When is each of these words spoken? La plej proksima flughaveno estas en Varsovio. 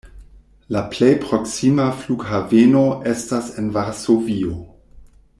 La 0.75 0.79
plej 0.93 1.09
proksima 1.25 1.85
flughaveno 1.99 2.81
estas 3.11 3.51
en 3.63 3.69
Varsovio. 3.77 4.57